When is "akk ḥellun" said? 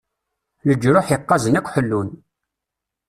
1.59-2.09